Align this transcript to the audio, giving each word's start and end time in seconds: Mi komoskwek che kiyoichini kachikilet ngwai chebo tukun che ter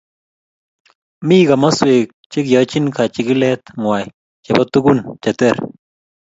Mi 1.27 1.37
komoskwek 1.47 2.05
che 2.31 2.39
kiyoichini 2.47 2.89
kachikilet 2.95 3.63
ngwai 3.79 4.05
chebo 4.43 4.63
tukun 4.71 4.97
che 5.23 5.31
ter 5.39 5.55